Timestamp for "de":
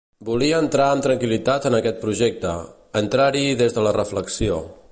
3.77-3.85